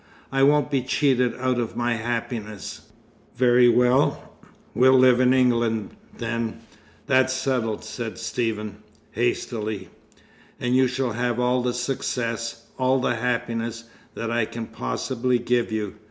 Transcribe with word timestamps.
I 0.31 0.41
won't 0.41 0.71
be 0.71 0.81
cheated 0.81 1.35
out 1.37 1.59
of 1.59 1.75
my 1.75 1.93
happiness" 1.93 2.89
"Very 3.37 3.69
well, 3.69 4.33
we'll 4.73 4.97
live 4.97 5.19
in 5.19 5.31
England, 5.31 5.95
then. 6.17 6.61
That's 7.05 7.31
settled," 7.31 7.83
said 7.83 8.17
Stephen, 8.17 8.77
hastily. 9.11 9.89
"And 10.59 10.75
you 10.75 10.87
shall 10.87 11.11
have 11.11 11.39
all 11.39 11.61
the 11.61 11.75
success, 11.75 12.65
all 12.79 12.99
the 12.99 13.13
happiness, 13.17 13.83
that 14.15 14.31
I 14.31 14.45
can 14.45 14.65
possibly 14.65 15.37
give 15.37 15.71
you. 15.71 15.93